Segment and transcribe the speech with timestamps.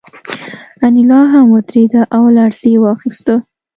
[0.85, 3.35] انیلا هم وورېده او لړزې واخیسته